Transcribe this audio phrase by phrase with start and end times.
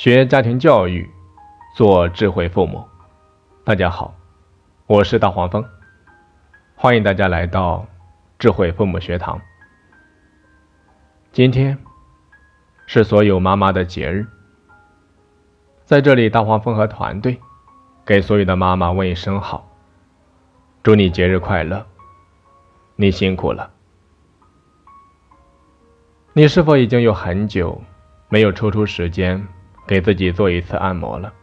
[0.00, 1.10] 学家庭教育，
[1.76, 2.82] 做智慧父母。
[3.62, 4.14] 大家好，
[4.86, 5.62] 我是大黄蜂，
[6.74, 7.86] 欢迎大家来到
[8.38, 9.38] 智慧父母学堂。
[11.32, 11.76] 今天
[12.86, 14.26] 是所有妈妈的节日，
[15.84, 17.38] 在这里，大黄蜂和团队
[18.06, 19.68] 给所有的妈妈问一声好，
[20.82, 21.86] 祝你节日快乐，
[22.96, 23.70] 你辛苦了。
[26.32, 27.82] 你是否已经有很久
[28.30, 29.46] 没有抽出时间？
[29.90, 31.34] 给自己做一次按摩了。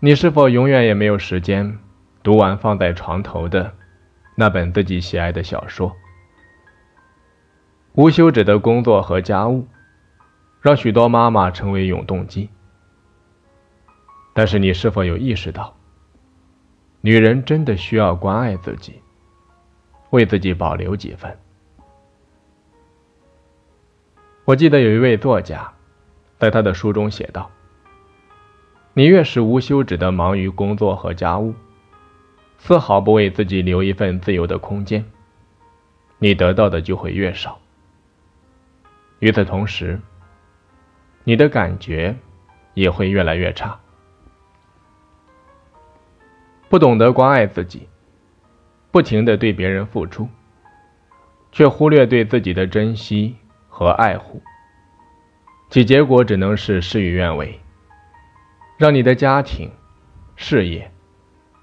[0.00, 1.78] 你是否永远也没有时间
[2.22, 3.74] 读完放在床头的
[4.34, 5.94] 那本自己喜爱的小说？
[7.92, 9.68] 无休止的工作和家务，
[10.62, 12.48] 让许多妈妈成为永动机。
[14.32, 15.76] 但是你是否有意识到，
[17.02, 19.02] 女人真的需要关爱自己，
[20.08, 21.38] 为自己保留几分？
[24.46, 25.70] 我记得有一位作家。
[26.38, 27.50] 在他的书中写道
[28.92, 31.54] ：“你越是无休止的忙于工作和家务，
[32.58, 35.04] 丝毫不为自己留一份自由的空间，
[36.18, 37.58] 你得到的就会越少。
[39.20, 39.98] 与此同时，
[41.24, 42.16] 你的感觉
[42.74, 43.80] 也会越来越差。
[46.68, 47.88] 不懂得关爱自己，
[48.90, 50.28] 不停的对别人付出，
[51.50, 53.36] 却忽略对自己的珍惜
[53.70, 54.42] 和爱护。”
[55.68, 57.60] 其结果只能是事与愿违，
[58.78, 59.70] 让你的家庭、
[60.36, 60.90] 事业，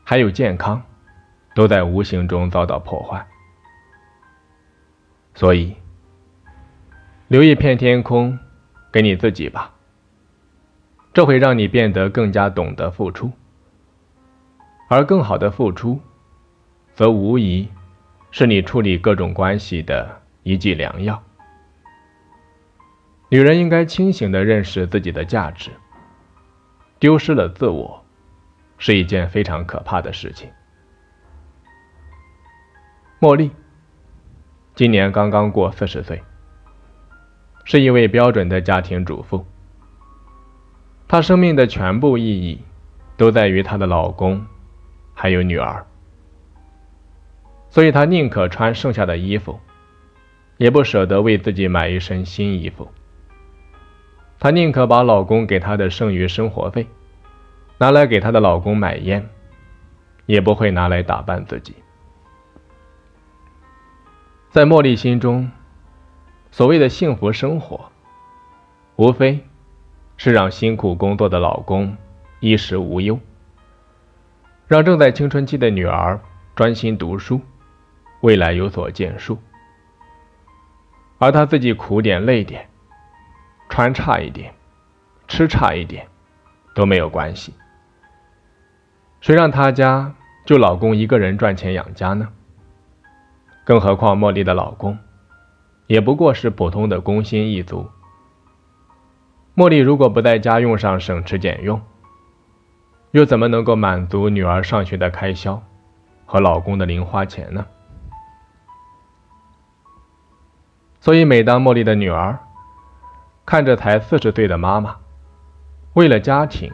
[0.04, 0.82] 还有健康，
[1.56, 3.26] 都在无形中遭到破坏。
[5.34, 5.76] 所以，
[7.28, 8.38] 留一片天空
[8.92, 9.74] 给你自己吧，
[11.14, 13.32] 这会让你变得更加懂得付出，
[14.90, 16.00] 而更好的付出，
[16.94, 17.68] 则无疑
[18.30, 21.24] 是你处理各种关系的一剂良药。
[23.34, 25.72] 女人应该清醒地认识自己的价值。
[27.00, 28.06] 丢失了自我，
[28.78, 30.52] 是一件非常可怕的事情。
[33.20, 33.50] 茉莉
[34.76, 36.22] 今年刚刚过四十岁，
[37.66, 39.44] 是一位标准的家庭主妇。
[41.08, 42.62] 她生命的全部意义
[43.18, 44.46] 都在于她的老公，
[45.16, 45.84] 还有女儿，
[47.72, 49.60] 所以她宁可穿剩下的衣服，
[50.58, 52.88] 也不舍得为自己买一身新衣服。
[54.44, 56.86] 她宁可把老公给她的剩余生活费
[57.78, 59.30] 拿来给她的老公买烟，
[60.26, 61.74] 也不会拿来打扮自己。
[64.50, 65.50] 在茉莉心中，
[66.52, 67.90] 所谓的幸福生活，
[68.98, 69.40] 无非
[70.18, 71.96] 是让辛苦工作的老公
[72.42, 73.18] 衣食无忧，
[74.68, 76.20] 让正在青春期的女儿
[76.54, 77.40] 专心读书，
[78.20, 79.38] 未来有所建树，
[81.18, 82.68] 而她自己苦点累点。
[83.74, 84.54] 穿差一点，
[85.28, 86.06] 吃差一点，
[86.76, 87.52] 都没有关系。
[89.20, 90.14] 谁让他家
[90.46, 92.30] 就老公一个人赚钱养家呢？
[93.64, 94.96] 更何况茉莉的老公，
[95.88, 97.90] 也不过是普通的工薪一族。
[99.56, 101.82] 茉莉如果不在家用上省吃俭用，
[103.10, 105.60] 又怎么能够满足女儿上学的开销
[106.28, 107.66] 和老公的零花钱呢？
[111.00, 112.38] 所以，每当茉莉的女儿，
[113.46, 114.96] 看着才四十岁的妈妈，
[115.94, 116.72] 为了家庭，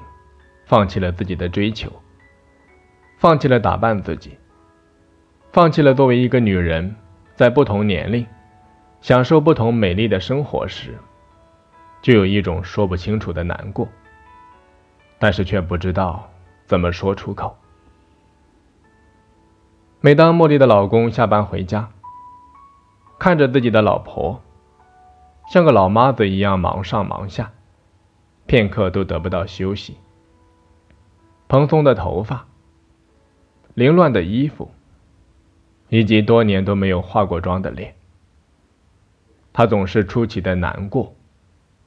[0.66, 1.92] 放弃了自己的追求，
[3.18, 4.38] 放弃了打扮自己，
[5.52, 6.96] 放弃了作为一个女人
[7.36, 8.26] 在不同年龄
[9.02, 10.96] 享受不同美丽的生活时，
[12.02, 13.88] 就有一种说不清楚的难过，
[15.18, 16.30] 但是却不知道
[16.66, 17.58] 怎么说出口。
[20.02, 21.90] 每当茉莉的老公下班回家，
[23.18, 24.42] 看着自己的老婆。
[25.50, 27.52] 像个老妈子一样忙上忙下，
[28.46, 29.98] 片刻都得不到休息。
[31.48, 32.46] 蓬松的头发、
[33.74, 34.72] 凌乱的衣服，
[35.88, 37.96] 以及多年都没有化过妆的脸，
[39.52, 41.16] 他总是出奇的难过、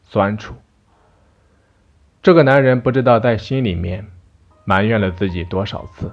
[0.02, 0.56] 酸楚。
[2.20, 4.04] 这个男人不知道在心里面
[4.64, 6.12] 埋怨了自己多少次：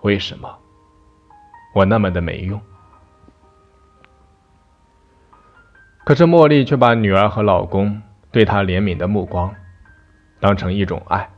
[0.00, 0.58] 为什么
[1.74, 2.58] 我那么的没用？
[6.08, 8.00] 可是茉莉却把女儿和老公
[8.32, 9.54] 对她怜悯的目光
[10.40, 11.28] 当成一种爱。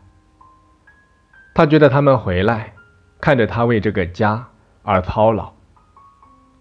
[1.53, 2.73] 她觉得他们回来，
[3.21, 4.47] 看着她为这个家
[4.85, 5.53] 而操劳，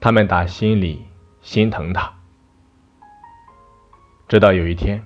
[0.02, 1.06] 他们打心里
[1.42, 2.12] 心疼她。
[4.28, 5.06] 直到有一天，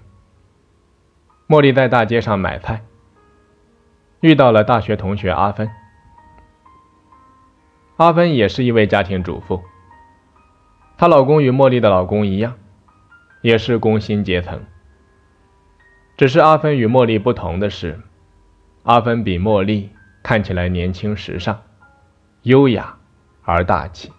[1.50, 2.86] 茉莉在大街上买菜，
[4.22, 5.70] 遇到了大学同学阿芬。
[7.98, 9.62] 阿芬也是一位家庭主妇，
[10.98, 12.56] 她老公与茉莉的老公一样。
[13.44, 14.64] 也是工薪阶层，
[16.16, 18.00] 只是阿芬与茉莉不同的是，
[18.84, 19.90] 阿芬比茉莉
[20.24, 21.62] 看起来年轻时尚、
[22.44, 22.98] 优雅
[23.44, 24.14] 而大气。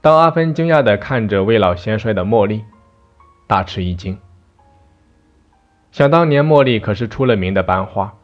[0.00, 2.64] 当阿芬惊讶地看着未老先衰的茉莉，
[3.46, 4.18] 大吃一惊。
[5.92, 8.14] 想当年，茉莉可是出了名的班花。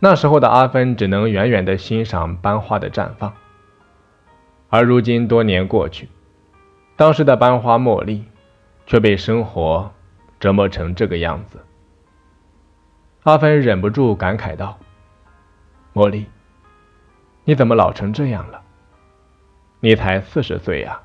[0.00, 3.32] 那时候的阿芬只能远远地欣赏班花的绽放，
[4.68, 6.08] 而如今多年过去，
[6.96, 8.24] 当时的班花茉莉
[8.86, 9.92] 却被生活
[10.40, 11.62] 折磨成这个样子。
[13.24, 14.78] 阿芬忍不住感慨道
[15.92, 16.26] ：“茉莉，
[17.44, 18.62] 你怎么老成这样了？
[19.80, 21.02] 你才四十岁呀！”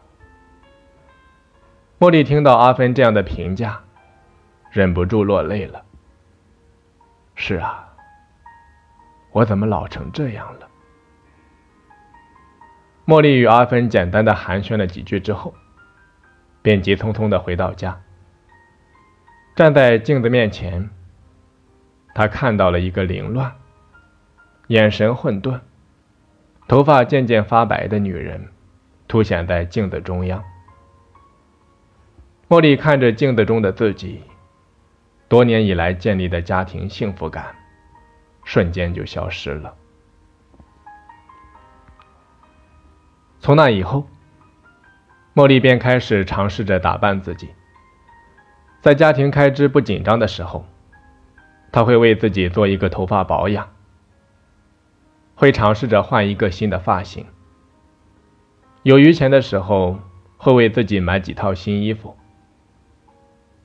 [2.00, 3.82] 茉莉听到阿芬这样的评价，
[4.72, 5.84] 忍不住落泪了。
[7.36, 7.90] 是啊。
[9.32, 10.68] 我怎么老成这样了？
[13.06, 15.54] 茉莉与阿芬简单的寒暄了几句之后，
[16.62, 18.02] 便急匆匆的回到家。
[19.56, 20.90] 站在镜子面前，
[22.14, 23.54] 她看到了一个凌乱、
[24.68, 25.60] 眼神混沌、
[26.68, 28.50] 头发渐渐发白的女人，
[29.08, 30.44] 凸显在镜子中央。
[32.48, 34.22] 茉莉看着镜子中的自己，
[35.28, 37.56] 多年以来建立的家庭幸福感。
[38.44, 39.76] 瞬间就消失了。
[43.40, 44.08] 从那以后，
[45.34, 47.50] 茉莉便开始尝试着打扮自己。
[48.82, 50.66] 在家庭开支不紧张的时候，
[51.72, 53.70] 她会为自己做一个头发保养，
[55.36, 57.26] 会尝试着换一个新的发型。
[58.84, 60.00] 有余钱的时候，
[60.38, 62.18] 会为自己买几套新衣服，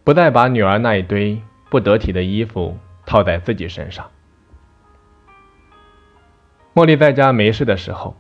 [0.05, 4.09] 不再把女儿那一堆不得体的衣服套在自己身上。
[6.75, 8.15] 茉莉在家没事的时候，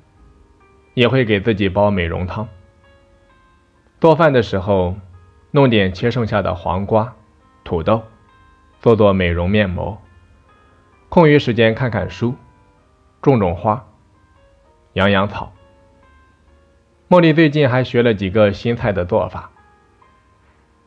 [0.94, 2.48] 也会给自己煲美容汤。
[4.00, 4.94] 做饭的时候，
[5.50, 7.14] 弄点切剩下的黄瓜、
[7.64, 8.02] 土豆，
[8.80, 10.00] 做做美容面膜。
[11.08, 12.34] 空余时间看看书，
[13.22, 13.86] 种种花，
[14.92, 15.52] 养养草。
[17.08, 19.50] 茉莉最近还学了几个新菜的做法，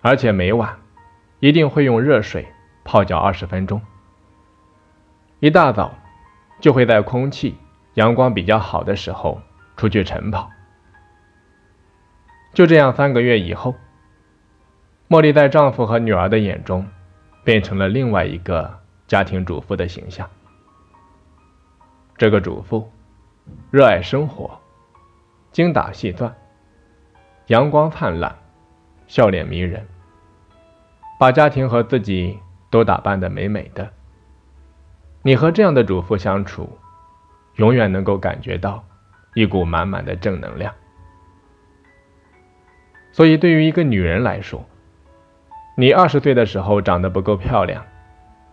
[0.02, 0.80] 而且每晚
[1.40, 2.48] 一定会用热水
[2.84, 3.82] 泡脚二十分钟。
[5.40, 5.94] 一大早。
[6.62, 7.58] 就会在空气、
[7.94, 9.40] 阳光比较好的时候
[9.78, 10.52] 出去晨跑。
[12.54, 13.75] 就这样，三个月以后，
[15.07, 16.86] 茉莉在丈夫和女儿的眼中，
[17.44, 20.30] 变成了另外一个家庭主妇的形象。
[22.18, 22.92] 这个主妇
[23.72, 24.60] 热爱生活，
[25.51, 26.36] 精打细算，
[27.48, 28.36] 阳光灿烂，
[29.07, 29.88] 笑脸迷人，
[31.18, 32.38] 把家庭和自己
[32.69, 33.90] 都打扮得美美的。
[35.22, 36.78] 你和这样的主妇相处，
[37.56, 38.84] 永远能够感觉到
[39.34, 40.74] 一股满满的正能量。
[43.19, 44.63] 所以，对于一个女人来说，
[45.75, 47.83] 你二十岁的时候长得不够漂亮，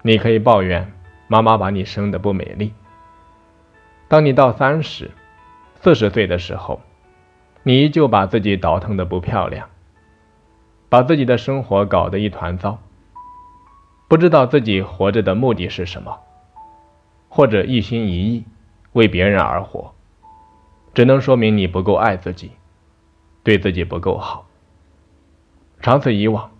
[0.02, 0.92] 你可以抱怨
[1.28, 2.74] 妈妈把你生的不美丽。
[4.08, 5.12] 当你到三十、
[5.80, 6.80] 四十岁的时候，
[7.62, 9.68] 你依旧把自己倒腾的不漂亮，
[10.88, 12.80] 把自己的生活搞得一团糟，
[14.08, 16.18] 不知道自己活着的目的是什么。
[17.28, 18.44] 或者一心一意
[18.94, 19.94] 为别人而活，
[20.92, 22.50] 只能说明你不够爱自己，
[23.44, 24.44] 对自己不够好。
[25.80, 26.50] 长此以往，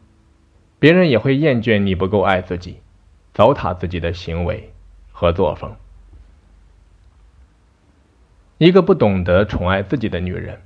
[0.79, 2.81] 别人也会厌倦你不够爱自己、
[3.35, 4.73] 糟蹋自己的行为
[5.11, 5.75] 和作风。
[8.59, 10.63] 一个不懂得宠爱自己的女人，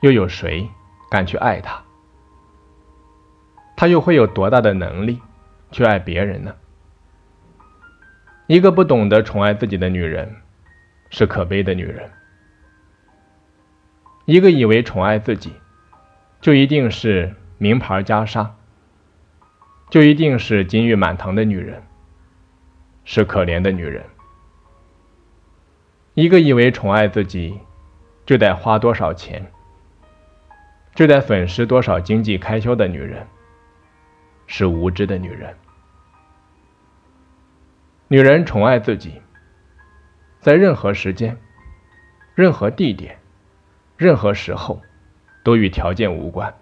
[0.00, 0.68] 又有谁
[1.10, 1.82] 敢去爱她？
[3.76, 5.20] 她又会有多大的能力
[5.70, 6.54] 去爱别人呢？
[8.46, 10.36] 一个不懂得宠爱自己的女人，
[11.10, 12.10] 是可悲的女人。
[14.24, 15.52] 一个以为宠爱自己，
[16.40, 18.48] 就一定是名牌袈裟，
[19.90, 21.82] 就一定是金玉满堂的女人，
[23.04, 24.04] 是可怜的女人。
[26.14, 27.60] 一个以为宠爱自己，
[28.24, 29.52] 就得花多少钱，
[30.94, 33.26] 就得损失多少经济开销的女人，
[34.46, 35.54] 是无知的女人。
[38.08, 39.20] 女人宠爱自己，
[40.40, 41.36] 在任何时间、
[42.34, 43.18] 任何地点、
[43.96, 44.80] 任何时候，
[45.42, 46.54] 都与条件无关，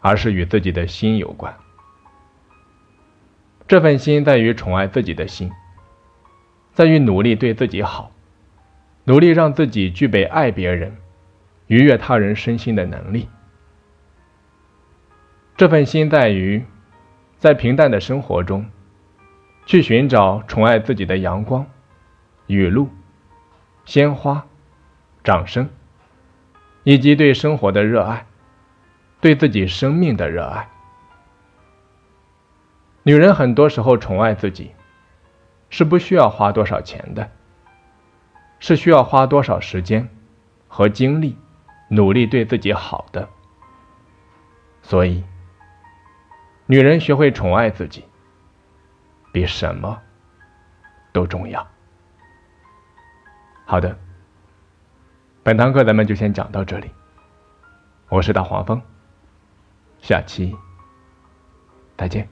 [0.00, 1.54] 而是与自己的心有关。
[3.66, 5.50] 这份心在于宠爱自己的心，
[6.72, 8.12] 在于努力对自己好，
[9.04, 10.96] 努力让自己具备爱别人、
[11.66, 13.28] 愉悦他人身心的能力。
[15.56, 16.64] 这份心在于，
[17.38, 18.66] 在平淡的生活中。
[19.68, 21.66] 去寻找宠爱自己的阳光、
[22.46, 22.88] 雨露、
[23.84, 24.46] 鲜花、
[25.24, 25.68] 掌声，
[26.86, 28.24] 以及对生活的热爱，
[29.20, 30.68] 对自己生命的热爱。
[33.02, 34.70] 女人很多时候宠爱自己，
[35.68, 37.28] 是不需要花多少钱的，
[38.60, 40.08] 是需要花多少时间
[40.68, 41.36] 和精力，
[41.88, 43.28] 努力对自己好的。
[44.80, 45.24] 所以，
[46.66, 48.04] 女人学会宠爱自己，
[49.32, 50.00] 比什么
[51.12, 51.66] 都重要。
[53.64, 53.98] 好的，
[55.46, 56.90] 本堂课咱们就先讲到这里。
[58.08, 58.82] 我是大黄蜂，
[60.02, 60.56] 下期
[61.96, 62.28] 再见。